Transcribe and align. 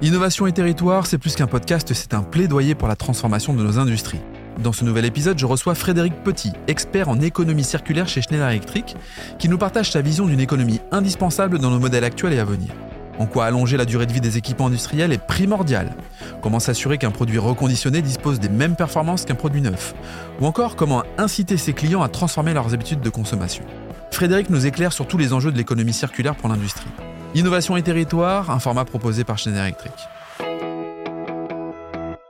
Innovation 0.00 0.46
et 0.46 0.52
territoire, 0.52 1.08
c'est 1.08 1.18
plus 1.18 1.34
qu'un 1.34 1.48
podcast, 1.48 1.92
c'est 1.92 2.14
un 2.14 2.22
plaidoyer 2.22 2.76
pour 2.76 2.86
la 2.86 2.94
transformation 2.94 3.52
de 3.52 3.64
nos 3.64 3.80
industries. 3.80 4.20
Dans 4.62 4.72
ce 4.72 4.84
nouvel 4.84 5.04
épisode, 5.04 5.36
je 5.36 5.44
reçois 5.44 5.74
Frédéric 5.74 6.22
Petit, 6.22 6.52
expert 6.68 7.08
en 7.08 7.20
économie 7.20 7.64
circulaire 7.64 8.06
chez 8.06 8.22
Schneider 8.22 8.48
Electric, 8.48 8.94
qui 9.40 9.48
nous 9.48 9.58
partage 9.58 9.90
sa 9.90 10.00
vision 10.00 10.26
d'une 10.26 10.38
économie 10.38 10.78
indispensable 10.92 11.58
dans 11.58 11.70
nos 11.70 11.80
modèles 11.80 12.04
actuels 12.04 12.32
et 12.32 12.38
à 12.38 12.44
venir. 12.44 12.68
En 13.18 13.26
quoi 13.26 13.46
allonger 13.46 13.76
la 13.76 13.84
durée 13.84 14.06
de 14.06 14.12
vie 14.12 14.20
des 14.20 14.38
équipements 14.38 14.66
industriels 14.68 15.12
est 15.12 15.26
primordial? 15.26 15.96
Comment 16.42 16.60
s'assurer 16.60 16.98
qu'un 16.98 17.10
produit 17.10 17.38
reconditionné 17.38 18.00
dispose 18.00 18.38
des 18.38 18.48
mêmes 18.48 18.76
performances 18.76 19.24
qu'un 19.24 19.34
produit 19.34 19.62
neuf? 19.62 19.96
Ou 20.40 20.46
encore 20.46 20.76
comment 20.76 21.02
inciter 21.18 21.56
ses 21.56 21.72
clients 21.72 22.02
à 22.02 22.08
transformer 22.08 22.54
leurs 22.54 22.72
habitudes 22.72 23.00
de 23.00 23.10
consommation? 23.10 23.64
Frédéric 24.12 24.48
nous 24.48 24.64
éclaire 24.64 24.92
sur 24.92 25.08
tous 25.08 25.18
les 25.18 25.32
enjeux 25.32 25.50
de 25.50 25.56
l'économie 25.56 25.92
circulaire 25.92 26.36
pour 26.36 26.48
l'industrie. 26.48 26.86
Innovation 27.34 27.76
et 27.76 27.82
territoire, 27.82 28.50
un 28.50 28.58
format 28.58 28.84
proposé 28.84 29.22
par 29.22 29.38
Schneider 29.38 29.62
Electric. 29.64 29.92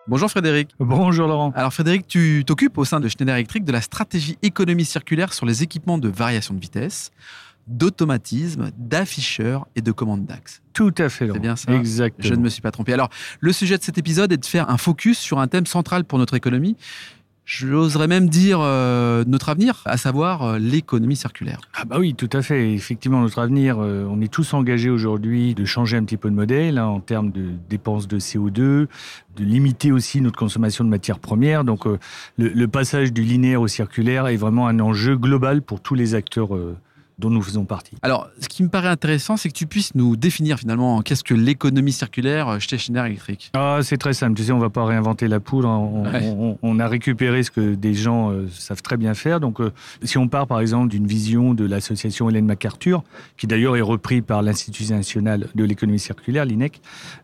Bonjour 0.08 0.28
Frédéric. 0.30 0.70
Bonjour 0.80 1.28
Laurent. 1.28 1.52
Alors 1.54 1.72
Frédéric, 1.72 2.08
tu 2.08 2.42
t'occupes 2.46 2.76
au 2.78 2.84
sein 2.84 2.98
de 2.98 3.08
Schneider 3.08 3.36
Electric 3.36 3.64
de 3.64 3.72
la 3.72 3.80
stratégie 3.80 4.38
économie 4.42 4.84
circulaire 4.84 5.32
sur 5.32 5.46
les 5.46 5.62
équipements 5.62 5.98
de 5.98 6.08
variation 6.08 6.54
de 6.54 6.60
vitesse, 6.60 7.12
d'automatisme, 7.68 8.70
d'afficheurs 8.76 9.66
et 9.76 9.82
de 9.82 9.92
commandes 9.92 10.24
d'axe. 10.24 10.62
Tout 10.72 10.94
à 10.98 11.08
fait. 11.08 11.28
C'est 11.32 11.38
bien 11.38 11.56
ça 11.56 11.72
Exactement. 11.72 12.26
Je 12.26 12.34
ne 12.34 12.40
me 12.40 12.48
suis 12.48 12.62
pas 12.62 12.70
trompé. 12.70 12.92
Alors, 12.92 13.10
le 13.40 13.52
sujet 13.52 13.78
de 13.78 13.82
cet 13.82 13.98
épisode 13.98 14.32
est 14.32 14.38
de 14.38 14.46
faire 14.46 14.68
un 14.70 14.78
focus 14.78 15.18
sur 15.18 15.38
un 15.38 15.46
thème 15.46 15.66
central 15.66 16.04
pour 16.04 16.18
notre 16.18 16.34
économie. 16.34 16.76
J'oserais 17.50 18.08
même 18.08 18.28
dire 18.28 18.58
euh, 18.60 19.24
notre 19.26 19.48
avenir, 19.48 19.80
à 19.86 19.96
savoir 19.96 20.42
euh, 20.42 20.58
l'économie 20.58 21.16
circulaire. 21.16 21.62
Ah 21.72 21.86
bah 21.86 21.96
oui, 21.98 22.14
tout 22.14 22.28
à 22.34 22.42
fait. 22.42 22.74
Effectivement, 22.74 23.22
notre 23.22 23.38
avenir, 23.38 23.78
euh, 23.78 24.06
on 24.06 24.20
est 24.20 24.30
tous 24.30 24.52
engagés 24.52 24.90
aujourd'hui 24.90 25.54
de 25.54 25.64
changer 25.64 25.96
un 25.96 26.04
petit 26.04 26.18
peu 26.18 26.28
de 26.28 26.34
modèle 26.34 26.76
hein, 26.76 26.84
en 26.84 27.00
termes 27.00 27.30
de 27.30 27.52
dépenses 27.70 28.06
de 28.06 28.18
CO2, 28.18 28.52
de 28.52 28.88
limiter 29.38 29.92
aussi 29.92 30.20
notre 30.20 30.36
consommation 30.36 30.84
de 30.84 30.90
matières 30.90 31.20
premières. 31.20 31.64
Donc, 31.64 31.86
euh, 31.86 31.98
le, 32.36 32.48
le, 32.48 32.68
passage 32.68 33.14
du 33.14 33.22
linéaire 33.22 33.62
au 33.62 33.68
circulaire 33.68 34.26
est 34.26 34.36
vraiment 34.36 34.68
un 34.68 34.78
enjeu 34.78 35.16
global 35.16 35.62
pour 35.62 35.80
tous 35.80 35.94
les 35.94 36.14
acteurs 36.14 36.54
euh, 36.54 36.76
dont 37.18 37.30
nous 37.30 37.42
faisons 37.42 37.64
partie. 37.64 37.96
Alors, 38.02 38.28
ce 38.40 38.48
qui 38.48 38.62
me 38.62 38.68
paraît 38.68 38.88
intéressant, 38.88 39.36
c'est 39.36 39.48
que 39.48 39.54
tu 39.54 39.66
puisses 39.66 39.94
nous 39.94 40.16
définir 40.16 40.58
finalement 40.58 41.02
qu'est-ce 41.02 41.24
que 41.24 41.34
l'économie 41.34 41.92
circulaire 41.92 42.60
chez 42.60 42.78
Schneider 42.78 43.06
Electric. 43.06 43.50
Ah, 43.54 43.80
c'est 43.82 43.96
très 43.96 44.12
simple. 44.12 44.36
Tu 44.36 44.44
sais, 44.44 44.52
on 44.52 44.56
ne 44.56 44.62
va 44.62 44.70
pas 44.70 44.84
réinventer 44.84 45.26
la 45.26 45.40
poudre. 45.40 45.68
On, 45.68 46.04
ouais. 46.04 46.22
on, 46.24 46.58
on, 46.62 46.78
a 46.78 46.86
récupéré 46.86 47.42
ce 47.42 47.50
que 47.50 47.74
des 47.74 47.94
gens 47.94 48.30
euh, 48.30 48.46
savent 48.52 48.82
très 48.82 48.96
bien 48.96 49.14
faire. 49.14 49.40
Donc, 49.40 49.60
euh, 49.60 49.72
si 50.02 50.18
on 50.18 50.28
part 50.28 50.46
par 50.46 50.60
exemple 50.60 50.88
d'une 50.88 51.06
vision 51.06 51.54
de 51.54 51.64
l'association 51.64 52.30
Hélène 52.30 52.46
MacArthur, 52.46 53.02
qui 53.36 53.46
d'ailleurs 53.46 53.76
est 53.76 53.82
repris 53.82 54.22
par 54.22 54.42
l'Institut 54.42 54.92
national 54.92 55.48
de 55.54 55.64
l'économie 55.64 55.98
circulaire, 55.98 56.44
l'INEC, 56.44 56.80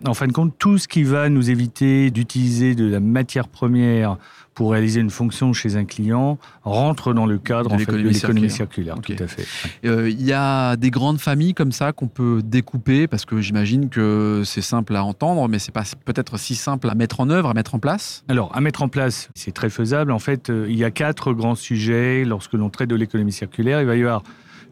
en 0.07 0.15
fin 0.15 0.27
de 0.27 0.33
compte, 0.33 0.55
tout 0.59 0.79
ce 0.79 0.89
qui 0.89 1.05
va 1.05 1.29
nous 1.29 1.51
éviter 1.51 2.11
d'utiliser 2.11 2.75
de 2.75 2.87
la 2.87 3.01
matière 3.01 3.49
première 3.49 4.17
pour 4.55 4.73
réaliser 4.73 5.01
une 5.01 5.11
fonction 5.11 5.53
chez 5.53 5.77
un 5.77 5.85
client 5.85 6.39
rentre 6.63 7.13
dans 7.13 7.27
le 7.27 7.39
cadre 7.39 7.73
de 7.73 7.77
l'économie 7.77 8.15
circulaire. 8.15 8.51
circulaire 8.51 8.99
okay. 8.99 9.17
Tout 9.17 9.25
à 9.25 9.27
fait. 9.27 9.47
Il 9.83 9.91
euh, 9.91 10.11
y 10.11 10.33
a 10.33 10.77
des 10.77 10.91
grandes 10.91 11.21
familles 11.21 11.55
comme 11.55 11.73
ça 11.73 11.93
qu'on 11.93 12.09
peut 12.09 12.41
découper 12.45 13.07
parce 13.07 13.25
que 13.25 13.41
j'imagine 13.41 13.89
que 13.89 14.43
c'est 14.45 14.63
simple 14.63 14.97
à 14.97 15.05
entendre, 15.05 15.49
mais 15.49 15.59
c'est 15.59 15.73
pas 15.73 15.85
peut-être 16.05 16.39
si 16.39 16.55
simple 16.55 16.89
à 16.89 16.95
mettre 16.95 17.21
en 17.21 17.31
œuvre, 17.31 17.51
à 17.51 17.55
mettre 17.55 17.75
en 17.75 17.79
place? 17.79 18.25
Alors, 18.29 18.55
à 18.57 18.61
mettre 18.61 18.83
en 18.83 18.89
place, 18.89 19.29
c'est 19.35 19.53
très 19.53 19.71
faisable. 19.71 20.13
En 20.13 20.19
fait, 20.19 20.51
euh, 20.51 20.67
il 20.69 20.77
y 20.77 20.85
a 20.85 20.91
quatre 20.91 21.33
grands 21.33 21.55
sujets 21.55 22.25
lorsque 22.25 22.55
l'on 22.55 22.71
traite 22.71 22.91
de 22.91 22.97
l'économie 22.97 23.33
circulaire. 23.33 23.81
Il 23.81 23.87
va 23.87 23.97
y 23.97 24.01
avoir 24.01 24.23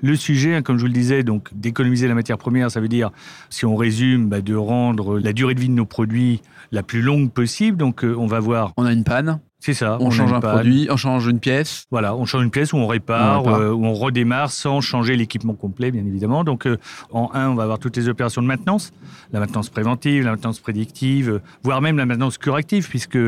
le 0.03 0.17
sujet, 0.17 0.55
hein, 0.55 0.63
comme 0.63 0.77
je 0.77 0.83
vous 0.83 0.89
le 0.89 0.93
disais, 0.93 1.23
donc 1.23 1.49
d'économiser 1.55 2.09
la 2.09 2.15
matière 2.15 2.39
première, 2.39 2.71
ça 2.71 2.81
veut 2.81 2.89
dire, 2.89 3.11
si 3.51 3.65
on 3.65 3.77
résume, 3.77 4.29
bah, 4.29 4.41
de 4.41 4.55
rendre 4.55 5.19
la 5.19 5.33
durée 5.33 5.55
de 5.55 5.61
vie 5.61 5.69
de 5.69 5.75
nos 5.75 5.87
produits 5.87 6.43
la 6.73 6.83
plus 6.83 7.03
longue 7.03 7.31
possible. 7.31 7.77
Donc, 7.77 8.05
euh, 8.05 8.15
on 8.19 8.27
va 8.27 8.41
voir. 8.41 8.73
On 8.77 8.85
a 8.85 8.93
une 8.93 9.05
panne. 9.05 9.41
C'est 9.65 9.75
ça. 9.75 9.97
On, 10.01 10.07
on 10.07 10.11
change 10.11 10.33
un 10.33 10.41
panne. 10.41 10.55
produit, 10.55 10.89
on 10.91 10.97
change 10.97 11.29
une 11.29 11.39
pièce. 11.39 11.87
Voilà, 11.93 12.17
on 12.17 12.25
change 12.25 12.43
une 12.43 12.51
pièce 12.51 12.73
ou 12.73 12.79
on 12.79 12.89
répare, 12.89 13.43
on 13.43 13.45
répare. 13.45 13.61
Euh, 13.61 13.71
ou 13.71 13.87
on 13.87 13.95
redémarre 13.95 14.51
sans 14.51 14.81
changer 14.81 15.15
l'équipement 15.15 15.55
complet, 15.55 15.93
bien 15.93 16.05
évidemment. 16.05 16.43
Donc, 16.43 16.67
euh, 16.67 16.79
en 17.13 17.31
un, 17.33 17.49
on 17.51 17.55
va 17.55 17.63
avoir 17.63 17.79
toutes 17.79 17.97
les 17.97 18.09
opérations 18.09 18.43
de 18.43 18.49
maintenance, 18.49 18.93
la 19.33 19.39
maintenance 19.39 19.69
préventive, 19.69 20.25
la 20.25 20.33
maintenance 20.33 20.59
prédictive, 20.59 21.31
euh, 21.31 21.39
voire 21.63 21.81
même 21.81 21.97
la 21.97 22.07
maintenance 22.07 22.39
curative, 22.39 22.89
puisque 22.89 23.19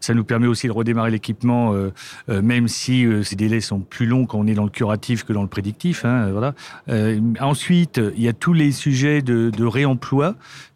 ça 0.00 0.14
nous 0.14 0.24
permet 0.24 0.46
aussi 0.46 0.68
de 0.68 0.72
redémarrer 0.72 1.10
l'équipement, 1.10 1.74
euh, 1.74 1.90
même 2.42 2.66
si 2.66 3.06
ces 3.22 3.36
délais 3.36 3.60
sont 3.60 3.80
plus 3.80 4.06
longs 4.06 4.24
quand 4.24 4.38
on 4.38 4.46
est 4.46 4.54
dans 4.54 4.64
le 4.64 4.70
curatif 4.70 5.24
que 5.24 5.34
dans 5.34 5.42
le 5.42 5.48
prédictif. 5.48 6.06
Hein, 6.06 6.30
voilà. 6.32 6.54
ensuite, 7.40 8.00
il 8.16 8.22
y 8.22 8.28
a 8.28 8.32
tous 8.32 8.54
les 8.54 8.72
sujets 8.72 9.20
de, 9.20 9.50
de 9.50 9.64
réemploi, 9.66 10.34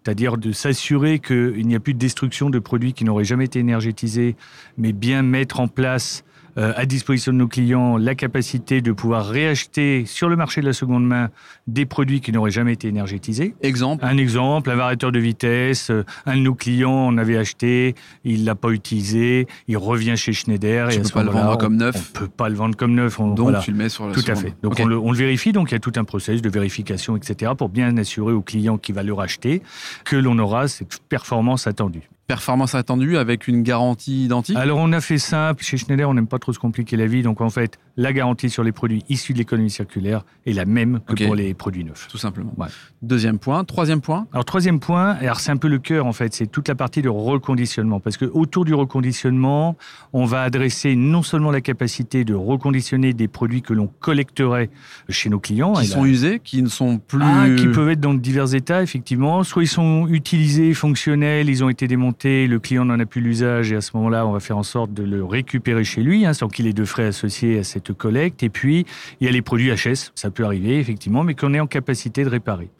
c'est-à-dire 0.09 0.39
de 0.39 0.53
s'assurer 0.53 1.19
qu'il 1.19 1.67
n'y 1.67 1.75
a 1.75 1.81
plus 1.81 1.93
de 1.93 1.99
destruction 1.99 2.49
de 2.49 2.59
produits 2.59 2.95
qui 2.95 3.05
n'auraient 3.05 3.27
jamais 3.27 3.45
été 3.45 3.59
énergétisés, 3.59 4.37
mais 4.79 4.95
bien 4.95 5.21
mettre 5.21 5.61
en 5.61 5.69
place 5.69 6.25
à 6.59 6.87
disposition 6.87 7.33
de 7.33 7.39
nos 7.39 7.49
clients 7.49 7.97
la 7.97 8.15
capacité 8.15 8.81
de 8.81 8.93
pouvoir 8.93 9.27
réacheter 9.27 10.05
sur 10.07 10.29
le 10.29 10.37
marché 10.37 10.61
de 10.61 10.67
la 10.67 10.73
seconde 10.73 11.07
main 11.07 11.31
des 11.67 11.87
produits 11.87 12.21
qui 12.21 12.33
n'auraient 12.33 12.51
jamais 12.51 12.73
été 12.73 12.89
énergétisés. 12.89 13.55
Exemple 13.63 14.05
Un 14.05 14.17
exemple, 14.19 14.71
un 14.71 14.75
variateur 14.75 15.13
de 15.13 15.19
vitesse, 15.19 15.91
euh, 15.91 16.05
un 16.27 16.37
de 16.37 16.41
nos 16.43 16.55
clients 16.55 16.91
en 16.91 17.19
avait 17.19 17.37
acheté, 17.37 17.95
il 18.25 18.43
ne 18.43 18.47
l'a 18.47 18.55
pas 18.55 18.71
utilisé, 18.71 19.47
il 19.69 19.77
revient 19.77 20.15
chez 20.17 20.33
Schneider. 20.33 20.89
Tu 20.89 20.97
et 20.97 20.99
ne 20.99 21.05
peux 21.05 21.11
pas 21.11 21.23
le 21.23 21.31
vendre 21.31 21.53
on, 21.53 21.57
comme 21.57 21.77
neuf 21.77 21.95
On 21.97 21.99
ne 21.99 22.27
peut 22.27 22.33
pas 22.33 22.49
le 22.49 22.55
vendre 22.55 22.77
comme 22.77 22.95
neuf. 22.95 23.21
On, 23.21 23.29
donc 23.29 23.39
voilà. 23.39 23.61
tu 23.61 23.71
le 23.71 23.77
mets 23.77 23.89
sur 23.89 24.07
la 24.07 24.15
Tout 24.15 24.21
seconde. 24.21 24.39
à 24.39 24.41
fait. 24.41 24.55
Donc 24.63 24.73
okay. 24.73 24.85
on, 24.85 24.87
le, 24.87 24.99
on, 24.99 25.13
le, 25.13 25.19
vérifie, 25.19 25.53
donc 25.53 25.71
il 25.71 25.75
y 25.75 25.77
a 25.77 25.81
tout 25.81 25.93
un 25.97 26.05
process 26.05 26.43
de 26.43 26.49
vérification, 26.49 27.17
etc. 27.17 27.53
pour 27.57 27.69
bien 27.69 27.97
assurer 27.97 28.33
au 28.33 28.43
client 28.43 28.79
qui 28.79 28.93
va 28.93 29.03
le 29.03 29.13
racheter 29.13 29.63
que 30.05 30.17
l'on 30.17 30.39
aura 30.39 30.69
cette 30.69 30.99
performance 31.09 31.67
attendue 31.67 32.09
performance 32.28 32.77
attendue 32.77 33.16
avec 33.16 33.49
une 33.49 33.62
garantie 33.65 34.27
identique? 34.27 34.56
Alors 34.56 34.78
on 34.78 34.93
a 34.93 35.00
fait 35.00 35.19
simple, 35.19 35.65
chez 35.65 35.78
Schneider 35.78 36.09
on 36.09 36.15
n'aime 36.15 36.28
pas 36.28 36.39
trop 36.39 36.53
se 36.53 36.59
compliquer 36.61 36.97
la 36.97 37.06
vie, 37.06 37.22
donc 37.22 37.41
en 37.41 37.50
fait 37.50 37.81
la 37.99 38.13
garantie 38.15 38.49
sur 38.49 38.65
les 38.65 38.73
produits 38.73 39.05
issus 39.11 39.35
de 39.35 39.39
l'économie 39.39 39.71
circulaire 39.71 40.25
est 40.47 40.53
la 40.53 40.65
même 40.65 41.01
que 41.07 41.13
okay. 41.13 41.27
pour 41.27 41.35
les 41.35 41.53
produits 41.53 41.85
neufs. 41.85 42.09
Tout 42.09 42.17
simplement. 42.17 42.55
Ouais. 42.57 42.69
Deuxième 43.03 43.39
point. 43.39 43.65
Troisième 43.65 44.01
point 44.01 44.27
Alors 44.33 44.45
troisième 44.45 44.81
point, 44.81 45.17
alors 45.21 45.41
c'est 45.41 45.51
un 45.51 45.57
peu 45.57 45.69
le 45.69 45.79
cœur 45.79 46.07
en 46.07 46.13
fait, 46.13 46.33
c'est 46.33 46.47
toute 46.47 46.69
la 46.69 46.75
partie 46.75 47.03
de 47.03 47.09
reconditionnement, 47.09 48.01
parce 48.01 48.17
que 48.17 48.25
autour 48.25 48.65
du 48.65 48.73
reconditionnement, 48.73 49.77
on 50.13 50.25
va 50.25 50.43
adresser 50.43 50.97
non 50.97 51.23
seulement 51.23 51.51
la 51.51 51.61
capacité 51.61 52.25
de 52.25 52.35
reconditionner 52.35 53.13
des 53.13 53.29
produits 53.29 53.63
que 53.63 53.75
l'on 53.75 53.89
collecterait 54.01 54.71
chez 55.09 55.29
nos 55.29 55.41
clients. 55.41 55.75
Qui 55.75 55.87
sont 55.87 56.05
là, 56.05 56.09
usés, 56.09 56.41
qui 56.43 56.63
ne 56.63 56.69
sont 56.69 56.99
plus... 56.99 57.21
Ah, 57.23 57.47
qui 57.57 57.67
peuvent 57.67 57.91
être 57.91 58.01
dans 58.01 58.15
divers 58.15 58.55
états, 58.55 58.83
effectivement. 58.83 59.43
Soit 59.43 59.65
ils 59.65 59.69
sont 59.69 60.07
utilisés, 60.09 60.73
fonctionnels, 60.73 61.49
ils 61.49 61.65
ont 61.65 61.69
été 61.69 61.89
démontés 61.89 62.47
le 62.47 62.59
client 62.59 62.85
n'en 62.85 62.99
a 62.99 63.07
plus 63.07 63.21
l'usage 63.21 63.73
et 63.73 63.77
à 63.77 63.81
ce 63.81 63.97
moment-là, 63.97 64.27
on 64.27 64.33
va 64.33 64.41
faire 64.41 64.59
en 64.59 64.63
sorte 64.63 64.93
de 64.93 65.03
le 65.03 65.25
récupérer 65.25 65.85
chez 65.85 66.03
lui, 66.03 66.27
hein, 66.27 66.33
sans 66.33 66.49
qu'il 66.49 66.67
ait 66.67 66.73
de 66.73 66.85
frais 66.85 67.07
associés 67.07 67.59
à 67.59 67.65
cette 67.65 67.88
collecte. 67.93 68.43
Et 68.43 68.49
puis, 68.49 68.87
il 69.21 69.26
y 69.26 69.28
a 69.28 69.32
les 69.32 69.43
produits 69.43 69.71
HS, 69.71 70.12
ça 70.15 70.31
peut 70.31 70.44
arriver 70.44 70.78
effectivement, 70.78 71.25
mais 71.25 71.34
qu'on 71.34 71.54
est 71.54 71.60
en 71.60 71.66
capacité 71.66 72.25
de 72.25 72.28
réparer. 72.28 72.71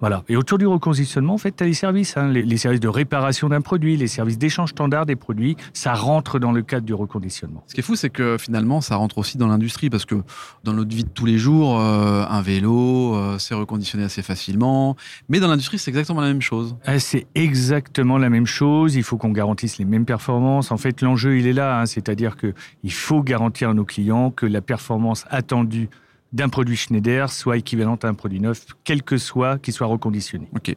Voilà. 0.00 0.22
Et 0.28 0.36
autour 0.36 0.58
du 0.58 0.66
reconditionnement, 0.66 1.32
en 1.32 1.38
fait, 1.38 1.56
tu 1.56 1.64
as 1.64 1.66
les 1.66 1.72
services, 1.72 2.18
hein, 2.18 2.28
les, 2.28 2.42
les, 2.42 2.56
services 2.58 2.80
de 2.80 2.88
réparation 2.88 3.48
d'un 3.48 3.62
produit, 3.62 3.96
les 3.96 4.06
services 4.06 4.36
d'échange 4.36 4.70
standard 4.70 5.06
des 5.06 5.16
produits, 5.16 5.56
ça 5.72 5.94
rentre 5.94 6.38
dans 6.38 6.52
le 6.52 6.60
cadre 6.60 6.84
du 6.84 6.92
reconditionnement. 6.92 7.64
Ce 7.68 7.74
qui 7.74 7.80
est 7.80 7.82
fou, 7.82 7.96
c'est 7.96 8.10
que 8.10 8.36
finalement, 8.38 8.82
ça 8.82 8.96
rentre 8.96 9.16
aussi 9.16 9.38
dans 9.38 9.46
l'industrie, 9.46 9.88
parce 9.88 10.04
que 10.04 10.16
dans 10.62 10.74
notre 10.74 10.94
vie 10.94 11.04
de 11.04 11.08
tous 11.08 11.24
les 11.24 11.38
jours, 11.38 11.80
euh, 11.80 12.24
un 12.28 12.42
vélo, 12.42 13.14
euh, 13.14 13.38
c'est 13.38 13.54
reconditionné 13.54 14.04
assez 14.04 14.20
facilement. 14.20 14.94
Mais 15.30 15.40
dans 15.40 15.48
l'industrie, 15.48 15.78
c'est 15.78 15.90
exactement 15.90 16.20
la 16.20 16.28
même 16.28 16.42
chose. 16.42 16.76
Ah, 16.84 16.98
c'est 16.98 17.26
exactement 17.34 18.18
la 18.18 18.28
même 18.28 18.46
chose. 18.46 18.96
Il 18.96 19.04
faut 19.04 19.16
qu'on 19.16 19.30
garantisse 19.30 19.78
les 19.78 19.84
mêmes 19.84 20.04
performances. 20.04 20.70
En 20.70 20.76
fait, 20.76 21.00
l'enjeu, 21.00 21.38
il 21.38 21.46
est 21.46 21.52
là. 21.52 21.80
Hein, 21.80 21.86
C'est-à-dire 21.86 22.36
qu'il 22.36 22.92
faut 22.92 23.22
garantir 23.22 23.70
à 23.70 23.74
nos 23.74 23.84
clients 23.84 24.30
que 24.30 24.44
la 24.54 24.62
performance 24.62 25.26
attendue 25.30 25.90
d'un 26.32 26.48
produit 26.48 26.76
Schneider 26.76 27.30
soit 27.30 27.58
équivalente 27.58 28.04
à 28.04 28.08
un 28.08 28.14
produit 28.14 28.40
neuf, 28.40 28.66
quel 28.82 29.02
que 29.02 29.18
soit, 29.18 29.58
qu'il 29.58 29.72
soit 29.72 29.86
reconditionné. 29.86 30.48
Ok. 30.54 30.74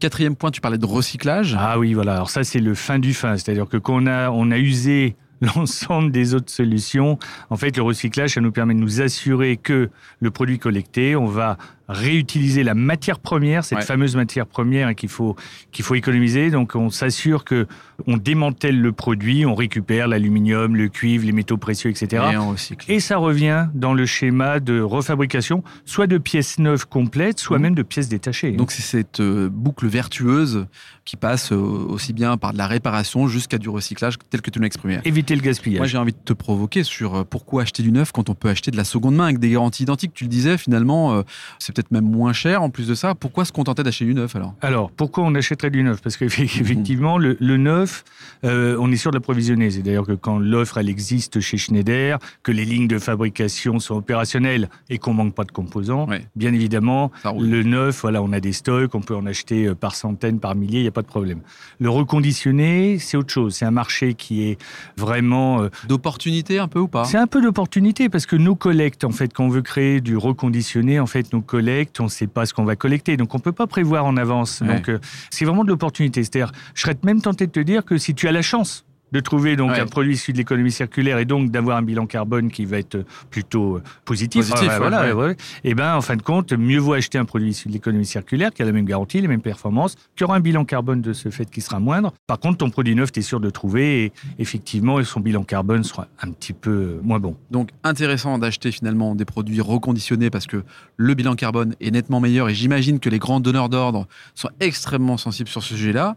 Quatrième 0.00 0.34
point, 0.34 0.50
tu 0.50 0.60
parlais 0.60 0.78
de 0.78 0.86
recyclage. 0.86 1.56
Ah 1.58 1.78
oui, 1.78 1.94
voilà. 1.94 2.14
Alors 2.14 2.30
ça, 2.30 2.42
c'est 2.42 2.58
le 2.58 2.74
fin 2.74 2.98
du 2.98 3.14
fin. 3.14 3.36
C'est-à-dire 3.36 3.68
que 3.68 3.76
quand 3.76 4.02
on 4.02 4.06
a, 4.06 4.30
on 4.30 4.50
a 4.50 4.58
usé 4.58 5.14
l'ensemble 5.40 6.10
des 6.10 6.34
autres 6.34 6.50
solutions, 6.50 7.18
en 7.50 7.56
fait, 7.56 7.76
le 7.76 7.82
recyclage, 7.84 8.34
ça 8.34 8.40
nous 8.40 8.50
permet 8.50 8.74
de 8.74 8.80
nous 8.80 9.00
assurer 9.00 9.56
que 9.56 9.90
le 10.20 10.30
produit 10.32 10.58
collecté, 10.58 11.14
on 11.14 11.26
va 11.26 11.56
réutiliser 11.88 12.62
la 12.64 12.74
matière 12.74 13.18
première, 13.18 13.64
cette 13.64 13.78
Ouais. 13.78 13.84
fameuse 13.84 14.16
matière 14.16 14.46
première 14.46 14.94
qu'il 14.94 15.08
faut, 15.08 15.36
qu'il 15.72 15.84
faut 15.84 15.94
économiser. 15.94 16.50
Donc, 16.50 16.74
on 16.74 16.90
s'assure 16.90 17.44
que 17.44 17.66
on 18.06 18.16
démantèle 18.18 18.80
le 18.80 18.92
produit, 18.92 19.46
on 19.46 19.54
récupère 19.54 20.06
l'aluminium, 20.08 20.76
le 20.76 20.88
cuivre, 20.88 21.24
les 21.24 21.32
métaux 21.32 21.56
précieux, 21.56 21.90
etc. 21.90 22.24
Et 22.32 22.36
on 22.36 22.50
recycle. 22.50 22.90
Et 22.90 23.00
ça 23.00 23.16
revient 23.16 23.68
dans 23.74 23.94
le 23.94 24.04
schéma 24.04 24.60
de 24.60 24.80
refabrication, 24.80 25.62
soit 25.86 26.06
de 26.06 26.18
pièces 26.18 26.58
neuves 26.58 26.86
complètes, 26.86 27.38
soit 27.38 27.56
Mhm. 27.58 27.62
même 27.62 27.74
de 27.74 27.82
pièces 27.82 28.08
détachées. 28.08 28.52
Donc 28.52 28.70
c'est 28.72 28.82
cette 28.82 29.20
euh, 29.20 29.48
boucle 29.50 29.86
vertueuse 29.86 30.66
qui 31.06 31.16
passe 31.16 31.52
euh, 31.52 31.56
aussi 31.56 32.12
bien 32.12 32.36
par 32.36 32.52
de 32.52 32.58
la 32.58 32.66
réparation 32.66 33.28
jusqu'à 33.28 33.58
du 33.58 33.68
recyclage 33.68 34.16
tel 34.28 34.42
que 34.42 34.50
tu 34.50 34.58
l'as 34.58 34.66
exprimé. 34.66 34.98
éviter 35.04 35.34
le 35.34 35.40
gaspillage. 35.40 35.78
Moi 35.78 35.86
j'ai 35.86 35.98
envie 35.98 36.12
de 36.12 36.18
te 36.22 36.32
provoquer 36.32 36.82
sur 36.82 37.14
euh, 37.14 37.24
pourquoi 37.24 37.62
acheter 37.62 37.82
du 37.82 37.92
neuf 37.92 38.12
quand 38.12 38.28
on 38.28 38.34
peut 38.34 38.48
acheter 38.48 38.70
de 38.70 38.76
la 38.76 38.84
seconde 38.84 39.14
main 39.16 39.24
avec 39.24 39.38
des 39.38 39.50
garanties 39.50 39.84
identiques. 39.84 40.12
Tu 40.14 40.24
le 40.24 40.30
disais 40.30 40.58
finalement, 40.58 41.22
c'est 41.58 41.75
peut-être 41.76 41.90
même 41.90 42.10
moins 42.10 42.32
cher 42.32 42.62
en 42.62 42.70
plus 42.70 42.88
de 42.88 42.94
ça. 42.94 43.14
Pourquoi 43.14 43.44
se 43.44 43.52
contenter 43.52 43.82
d'acheter 43.82 44.06
du 44.06 44.14
neuf 44.14 44.34
alors? 44.34 44.54
Alors, 44.62 44.90
pourquoi 44.90 45.24
on 45.24 45.34
achèterait 45.34 45.70
du 45.70 45.82
neuf? 45.82 46.00
Parce 46.00 46.16
qu'effectivement, 46.16 47.18
le, 47.18 47.36
le, 47.38 47.56
neuf, 47.58 48.04
euh, 48.44 48.76
on 48.80 48.90
est 48.90 48.96
sûr 48.96 49.10
de 49.10 49.16
l'approvisionner. 49.16 49.70
C'est 49.70 49.82
d'ailleurs 49.82 50.06
que 50.06 50.12
quand 50.12 50.38
l'offre, 50.38 50.78
elle 50.78 50.88
existe 50.88 51.40
chez 51.40 51.58
Schneider, 51.58 52.18
que 52.42 52.50
les 52.50 52.64
lignes 52.64 52.88
de 52.88 52.98
fabrication 52.98 53.78
sont 53.78 53.96
opérationnelles 53.96 54.70
et 54.88 54.98
qu'on 54.98 55.12
manque 55.12 55.34
pas 55.34 55.44
de 55.44 55.52
composants, 55.52 56.06
bien 56.34 56.54
évidemment, 56.54 57.12
le 57.38 57.62
neuf, 57.62 58.00
voilà, 58.02 58.22
on 58.22 58.32
a 58.32 58.40
des 58.40 58.52
stocks, 58.52 58.94
on 58.94 59.00
peut 59.00 59.14
en 59.14 59.26
acheter 59.26 59.66
euh, 59.66 59.74
par 59.74 59.94
centaines, 59.94 60.40
par 60.40 60.54
milliers, 60.54 60.78
il 60.78 60.82
n'y 60.82 60.88
a 60.88 60.92
pas 60.92 61.02
de 61.02 61.06
problème. 61.06 61.40
Le 61.78 61.90
reconditionné, 61.90 62.98
c'est 62.98 63.16
autre 63.16 63.32
chose. 63.32 63.54
C'est 63.54 63.64
un 63.64 63.70
marché 63.70 64.14
qui 64.14 64.44
est 64.44 64.58
vraiment... 64.96 65.62
Euh, 65.62 65.68
D'opportunité 65.88 66.58
un 66.58 66.68
peu 66.68 66.80
ou 66.80 66.88
pas? 66.88 67.04
C'est 67.04 67.18
un 67.18 67.26
peu 67.26 67.42
d'opportunité 67.42 68.08
parce 68.08 68.26
que 68.26 68.36
nos 68.36 68.54
collectes, 68.54 69.04
en 69.04 69.10
fait, 69.10 69.32
quand 69.32 69.44
on 69.44 69.48
veut 69.48 69.62
créer 69.62 70.00
du 70.00 70.16
reconditionné, 70.16 71.00
en 71.00 71.06
fait, 71.06 71.32
nos 71.32 71.42
collectes, 71.42 71.65
on 71.98 72.04
ne 72.04 72.08
sait 72.08 72.26
pas 72.26 72.46
ce 72.46 72.54
qu'on 72.54 72.64
va 72.64 72.76
collecter. 72.76 73.16
Donc, 73.16 73.34
on 73.34 73.38
ne 73.38 73.42
peut 73.42 73.52
pas 73.52 73.66
prévoir 73.66 74.04
en 74.06 74.16
avance. 74.16 74.62
Donc, 74.62 74.88
euh, 74.88 74.98
c'est 75.30 75.44
vraiment 75.44 75.64
de 75.64 75.68
l'opportunité. 75.68 76.22
C'est-à-dire, 76.22 76.52
je 76.74 76.82
serais 76.82 76.96
même 77.04 77.20
tenté 77.20 77.46
de 77.46 77.52
te 77.52 77.60
dire 77.60 77.84
que 77.84 77.98
si 77.98 78.14
tu 78.14 78.28
as 78.28 78.32
la 78.32 78.42
chance 78.42 78.85
de 79.12 79.20
trouver 79.20 79.56
donc 79.56 79.72
un 79.72 79.86
produit 79.86 80.14
issu 80.14 80.32
de 80.32 80.38
l'économie 80.38 80.72
circulaire 80.72 81.18
et 81.18 81.24
donc 81.24 81.50
d'avoir 81.50 81.76
un 81.76 81.82
bilan 81.82 82.06
carbone 82.06 82.50
qui 82.50 82.64
va 82.64 82.78
être 82.78 83.04
plutôt 83.30 83.76
euh, 83.76 83.82
positif, 84.04 84.46
voilà, 84.78 85.08
et 85.08 85.36
eh 85.64 85.74
ben 85.74 85.94
en 85.94 86.00
fin 86.00 86.16
de 86.16 86.22
compte, 86.22 86.52
mieux 86.52 86.78
vaut 86.78 86.94
acheter 86.94 87.18
un 87.18 87.24
produit 87.24 87.50
issu 87.50 87.68
de 87.68 87.72
l'économie 87.72 88.06
circulaire 88.06 88.50
qui 88.52 88.62
a 88.62 88.64
la 88.64 88.72
même 88.72 88.84
garantie, 88.84 89.20
les 89.20 89.28
mêmes 89.28 89.42
performances, 89.42 89.96
qui 90.16 90.24
aura 90.24 90.36
un 90.36 90.40
bilan 90.40 90.64
carbone 90.64 91.00
de 91.00 91.12
ce 91.12 91.30
fait 91.30 91.48
qui 91.48 91.60
sera 91.60 91.78
moindre. 91.78 92.12
Par 92.26 92.38
contre, 92.38 92.58
ton 92.58 92.70
produit 92.70 92.94
neuf, 92.94 93.12
tu 93.12 93.20
es 93.20 93.22
sûr 93.22 93.40
de 93.40 93.50
trouver 93.50 94.04
et 94.04 94.12
effectivement, 94.38 95.02
son 95.04 95.20
bilan 95.20 95.44
carbone 95.44 95.84
sera 95.84 96.08
un 96.20 96.30
petit 96.30 96.52
peu 96.52 96.70
euh, 96.70 97.00
moins 97.02 97.20
bon. 97.20 97.36
Donc 97.50 97.70
intéressant 97.84 98.38
d'acheter 98.38 98.72
finalement 98.72 99.14
des 99.14 99.24
produits 99.24 99.60
reconditionnés 99.60 100.30
parce 100.30 100.46
que 100.46 100.64
le 100.96 101.14
bilan 101.14 101.34
carbone 101.34 101.74
est 101.80 101.90
nettement 101.90 102.20
meilleur 102.20 102.48
et 102.48 102.54
j'imagine 102.54 102.98
que 103.00 103.08
les 103.08 103.18
grands 103.18 103.40
donneurs 103.40 103.68
d'ordre 103.68 104.06
sont 104.34 104.50
extrêmement 104.60 105.16
sensibles 105.16 105.48
sur 105.48 105.62
ce 105.62 105.74
sujet-là. 105.74 106.16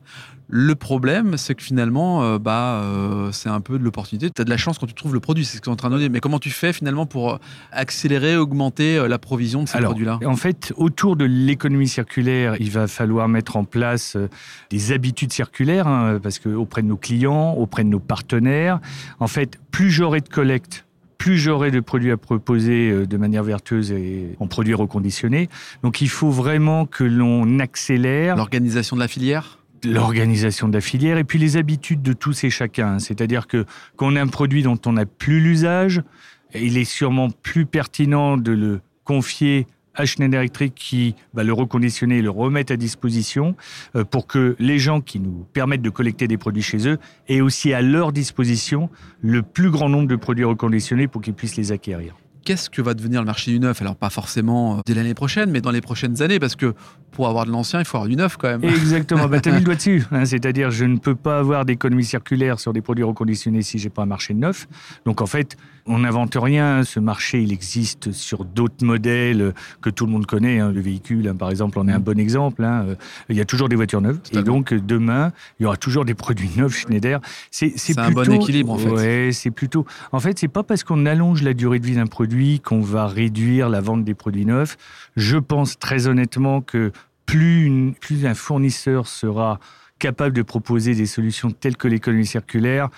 Le 0.51 0.74
problème, 0.74 1.38
c'est 1.38 1.54
que 1.54 1.62
finalement, 1.62 2.24
euh, 2.24 2.40
bah, 2.40 2.81
euh, 2.81 3.31
c'est 3.31 3.50
un 3.50 3.62
peu 3.62 3.78
de 3.78 3.84
l'opportunité. 3.84 4.31
Tu 4.31 4.42
as 4.42 4.46
de 4.46 4.50
la 4.50 4.57
chance 4.57 4.80
quand 4.80 4.88
tu 4.88 4.96
trouves 4.96 5.13
le 5.13 5.19
produit, 5.19 5.46
c'est 5.46 5.57
ce 5.57 5.62
que 5.62 5.66
tu 5.66 5.69
es 5.69 5.74
en 5.74 5.75
train 5.75 5.92
de 5.92 5.98
dire. 6.00 6.10
Mais 6.12 6.22
comment 6.22 6.40
tu 6.40 6.50
fais 6.50 6.74
finalement 6.74 7.06
pour 7.06 7.34
euh, 7.34 7.38
accélérer, 7.72 8.36
augmenter 8.36 9.07
la 9.07 9.19
provision 9.19 9.62
de 9.62 9.69
ces 9.69 9.78
produits-là? 9.78 10.18
En 10.25 10.36
fait, 10.36 10.74
autour 10.75 11.16
de 11.16 11.25
l'économie 11.25 11.88
circulaire, 11.88 12.56
il 12.60 12.72
va 12.72 12.88
falloir 12.88 13.28
mettre 13.28 13.57
en 13.57 13.63
place 13.63 14.18
des 14.72 14.92
habitudes 14.92 15.31
circulaires, 15.31 15.88
hein, 15.88 16.19
parce 16.22 16.40
que 16.40 16.50
auprès 16.50 16.81
de 16.81 16.88
nos 16.88 16.98
clients, 16.98 17.54
auprès 17.54 17.84
de 17.84 17.90
nos 17.90 18.00
partenaires, 18.00 18.80
en 19.19 19.28
fait, 19.28 19.60
plus 19.69 19.92
j'aurai 19.92 20.22
de 20.22 20.30
collecte, 20.30 20.86
plus 21.19 21.38
j'aurai 21.38 21.69
de 21.69 21.80
produits 21.80 22.12
à 22.12 22.18
proposer 22.18 23.06
de 23.06 23.18
manière 23.18 23.44
vertueuse 23.44 23.92
et 23.92 24.36
en 24.40 24.48
produits 24.48 24.74
reconditionnés. 24.74 25.48
Donc 25.84 26.01
il 26.01 26.10
faut 26.10 26.31
vraiment 26.31 26.88
que 26.88 27.04
l'on 27.04 27.60
accélère. 27.60 28.36
L'organisation 28.36 28.96
de 28.96 29.01
la 29.01 29.07
filière? 29.07 29.59
L'organisation 29.86 30.68
de 30.68 30.74
la 30.74 30.81
filière 30.81 31.18
et 31.18 31.24
puis 31.24 31.40
les 31.40 31.58
habitudes 31.58 32.02
de 32.02 32.14
tous 32.14 32.44
et 32.44 32.50
chacun. 32.50 33.00
C'est-à-dire 33.00 33.48
que 33.48 33.66
quand 33.96 34.12
on 34.12 34.16
a 34.16 34.22
un 34.22 34.28
produit 34.28 34.64
dont 34.64 34.80
on 34.86 34.94
n'a 34.94 35.06
plus 35.06 35.40
l'usage, 35.40 36.02
il 36.54 36.78
est 36.78 36.86
sûrement 36.86 37.30
plus 37.30 37.66
pertinent 37.66 38.38
de 38.38 38.52
le 38.52 38.81
confier 39.04 39.68
à 39.96 40.06
Schneider 40.06 40.40
Electric 40.40 40.74
qui 40.76 41.16
va 41.34 41.44
le 41.44 41.52
reconditionner 41.52 42.20
et 42.20 42.22
le 42.22 42.30
remettre 42.30 42.72
à 42.72 42.78
disposition 42.78 43.56
euh, 43.96 44.06
pour 44.06 44.28
que 44.28 44.56
les 44.60 44.80
gens 44.80 45.02
qui 45.02 45.20
nous 45.20 45.46
permettent 45.52 45.82
de 45.82 45.90
collecter 45.90 46.28
des 46.28 46.38
produits 46.38 46.62
chez 46.62 46.88
eux 46.88 47.00
aient 47.28 47.42
aussi 47.42 47.74
à 47.74 47.82
leur 47.82 48.14
disposition 48.14 48.90
le 49.22 49.42
plus 49.42 49.72
grand 49.72 49.90
nombre 49.90 50.08
de 50.08 50.16
produits 50.16 50.46
reconditionnés 50.46 51.08
pour 51.08 51.22
qu'ils 51.22 51.34
puissent 51.34 51.58
les 51.58 51.72
acquérir 51.72 52.16
qu'est-ce 52.50 52.72
que 52.72 52.81
va 52.81 52.96
devenir 52.96 53.22
le 53.22 53.28
marché 53.28 53.51
du 53.51 53.60
neuf? 53.60 53.80
Alors 53.80 53.96
pas 53.96 54.10
forcément 54.10 54.78
euh, 54.78 54.81
dès 54.84 54.96
l'année 54.96 55.13
prochaine, 55.13 55.51
mais 55.51 55.62
dans 55.62 55.69
les 55.69 55.81
prochaines 55.81 56.24
années, 56.24 56.40
parce 56.40 56.56
que 56.56 56.74
pour 57.12 57.28
avoir 57.28 57.46
de 57.46 57.51
l'ancien, 57.51 57.78
il 57.78 57.86
faut 57.86 57.98
avoir 57.98 58.10
du 58.10 58.16
neuf 58.16 58.38
quand 58.38 58.48
même. 58.48 58.63
Exactement, 58.63 59.28
bah, 59.28 59.40
tu 59.40 59.50
as 59.50 59.51
mis 59.51 59.60
le 59.60 59.66
doigt 59.66 59.75
dessus. 59.75 60.04
Hein. 60.12 60.25
C'est-à-dire, 60.25 60.72
je 60.72 60.86
ne 60.86 60.98
peux 60.98 61.13
pas 61.13 61.38
avoir 61.38 61.63
d'économie 61.63 62.04
circulaire 62.04 62.60
sur 62.60 62.74
des 62.74 62.81
produits 62.81 63.04
reconditionnés 63.04 63.62
si 63.62 63.78
j'ai 63.78 63.92
pas 63.92 64.01
un 64.01 64.07
marché 64.07 64.34
de 64.34 64.40
neuf. 64.40 64.68
Donc 65.06 65.22
en 65.22 65.28
fait, 65.28 65.57
on 65.89 66.00
n'invente 66.00 66.38
rien. 66.39 66.83
Ce 66.83 67.00
marché, 67.00 67.41
il 67.41 67.51
existe 67.51 68.12
sur 68.12 68.45
d'autres 68.45 68.86
modèles 68.86 69.53
que 69.81 69.89
tout 69.89 70.06
le 70.06 70.12
monde 70.12 70.25
connaît. 70.25 70.59
Hein. 70.59 70.71
Le 70.71 70.80
véhicule, 70.80 71.27
hein, 71.27 71.36
par 71.36 71.50
exemple, 71.50 71.80
en 71.80 71.88
est 71.88 71.91
un 71.91 72.00
mm. 72.00 72.03
bon 72.03 72.19
exemple. 72.19 72.63
Euh, 72.63 72.95
il 73.27 73.36
y 73.36 73.41
a 73.41 73.45
toujours 73.45 73.68
des 73.68 73.75
voitures 73.75 74.01
neuves. 74.01 74.19
Et 74.31 74.44
donc 74.44 74.74
demain, 74.74 75.33
il 75.59 75.63
y 75.63 75.65
aura 75.65 75.77
toujours 75.77 76.06
des 76.06 76.13
produits 76.13 76.51
neufs 76.56 76.77
Schneider. 76.77 77.19
C'est 77.51 77.97
un 77.97 78.12
bon 78.12 78.31
équilibre 78.31 78.74
en 78.74 78.77
fait. 78.77 78.89
Ouais, 78.89 79.30
c'est 79.33 79.51
plutôt. 79.51 79.86
En 80.12 80.19
fait, 80.19 80.39
c'est 80.39 80.47
pas 80.47 80.63
parce 80.63 80.83
qu'on 80.83 81.06
allonge 81.06 81.41
la 81.41 81.53
durée 81.53 81.80
de 81.80 81.86
vie 81.86 81.95
d'un 81.95 82.07
produit 82.07 82.59
qu'on 82.59 82.81
va 82.81 83.07
réduire 83.07 83.69
la 83.69 83.81
vente 83.81 84.03
des 84.03 84.13
produits 84.13 84.45
neufs. 84.45 84.77
Je 85.15 85.38
pense 85.38 85.80
très 85.80 86.07
honnêtement 86.07 86.62
que 86.62 86.91
plus, 87.25 87.94
plus 88.00 88.25
un 88.25 88.33
fournisseur 88.33 89.07
sera 89.07 89.59
capable 90.00 90.36
de 90.36 90.41
proposer 90.41 90.95
des 90.95 91.06
solutions 91.06 91.51
telles 91.51 91.77
que 91.77 91.88
l'économie 91.88 92.25
circulaire, 92.25 92.89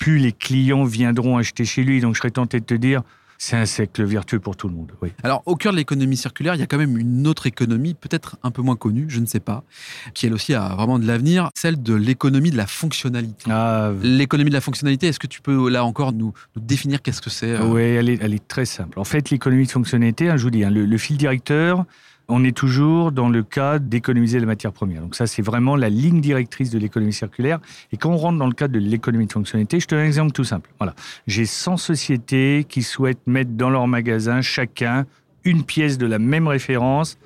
plus 0.00 0.18
les 0.18 0.32
clients 0.32 0.84
viendront 0.84 1.36
acheter 1.36 1.64
chez 1.64 1.84
lui. 1.84 2.00
Donc 2.00 2.14
je 2.14 2.18
serais 2.18 2.32
tenté 2.32 2.58
de 2.58 2.64
te 2.64 2.74
dire, 2.74 3.02
c'est 3.38 3.56
un 3.56 3.66
cercle 3.66 4.02
vertueux 4.02 4.40
pour 4.40 4.56
tout 4.56 4.68
le 4.68 4.74
monde. 4.74 4.92
Oui. 5.00 5.12
Alors, 5.22 5.42
au 5.46 5.56
cœur 5.56 5.72
de 5.72 5.78
l'économie 5.78 6.16
circulaire, 6.16 6.56
il 6.56 6.60
y 6.60 6.62
a 6.62 6.66
quand 6.66 6.76
même 6.76 6.98
une 6.98 7.26
autre 7.26 7.46
économie, 7.46 7.94
peut-être 7.94 8.36
un 8.42 8.50
peu 8.50 8.60
moins 8.60 8.76
connue, 8.76 9.06
je 9.08 9.20
ne 9.20 9.26
sais 9.26 9.40
pas, 9.40 9.64
qui 10.12 10.26
elle 10.26 10.34
aussi 10.34 10.52
a 10.52 10.74
vraiment 10.74 10.98
de 10.98 11.06
l'avenir, 11.06 11.48
celle 11.54 11.82
de 11.82 11.94
l'économie 11.94 12.50
de 12.50 12.56
la 12.56 12.66
fonctionnalité. 12.66 13.50
Ah, 13.50 13.92
l'économie 14.02 14.50
de 14.50 14.54
la 14.54 14.60
fonctionnalité, 14.60 15.06
est-ce 15.06 15.18
que 15.18 15.26
tu 15.26 15.40
peux 15.40 15.70
là 15.70 15.84
encore 15.84 16.12
nous, 16.12 16.34
définir 16.56 17.00
qu'est-ce 17.00 17.22
que 17.22 17.30
c'est 17.30 17.52
euh 17.52 17.64
Oui, 17.66 17.82
elle 17.82 18.10
est, 18.10 18.18
elle 18.20 18.34
est, 18.34 18.46
très 18.46 18.66
simple. 18.66 18.98
En 18.98 19.04
fait, 19.04 19.30
l'économie 19.30 19.64
de 19.64 19.70
fonctionnalité, 19.70 20.28
hein, 20.28 20.36
je 20.36 20.42
vous 20.42 20.50
dis, 20.50 20.64
hein, 20.64 20.70
le 20.70 20.98
fil 20.98 21.16
directeur, 21.16 21.86
on 22.30 22.44
est 22.44 22.56
toujours 22.56 23.12
dans 23.12 23.28
le 23.28 23.42
cas 23.42 23.78
d'économiser 23.78 24.40
la 24.40 24.46
matière 24.46 24.72
première. 24.72 25.02
Donc 25.02 25.14
ça, 25.14 25.26
c'est 25.26 25.42
vraiment 25.42 25.76
la 25.76 25.88
ligne 25.88 26.20
directrice 26.20 26.70
de 26.70 26.78
l'économie 26.78 27.12
circulaire. 27.12 27.58
Et 27.92 27.96
quand 27.96 28.10
on 28.10 28.16
rentre 28.16 28.38
dans 28.38 28.46
le 28.46 28.54
cadre 28.54 28.74
de 28.74 28.78
l'économie 28.78 29.26
de 29.26 29.32
fonctionnalité, 29.32 29.80
je 29.80 29.86
te 29.86 29.94
donne 29.94 30.04
un 30.04 30.06
exemple 30.06 30.32
tout 30.32 30.44
simple. 30.44 30.70
Voilà, 30.78 30.94
j'ai 31.26 31.46
100 31.46 31.76
sociétés 31.76 32.64
qui 32.68 32.82
souhaitent 32.82 33.26
mettre 33.26 33.52
dans 33.52 33.70
leur 33.70 33.86
magasin 33.86 34.40
chacun 34.40 35.06
une 35.44 35.64
pièce 35.64 35.98
de 35.98 36.06
la 36.06 36.18
même 36.18 36.46
référence 36.46 37.18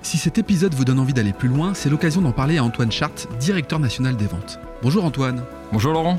Si 0.00 0.16
cet 0.16 0.38
épisode 0.38 0.72
vous 0.74 0.86
donne 0.86 0.98
envie 0.98 1.12
d'aller 1.12 1.34
plus 1.34 1.48
loin, 1.48 1.74
c'est 1.74 1.90
l'occasion 1.90 2.22
d'en 2.22 2.32
parler 2.32 2.56
à 2.58 2.64
Antoine 2.64 2.90
Chart, 2.90 3.12
directeur 3.38 3.78
national 3.78 4.16
des 4.16 4.26
ventes. 4.26 4.58
Bonjour 4.82 5.04
Antoine. 5.04 5.44
Bonjour 5.70 5.92
Laurent. 5.92 6.18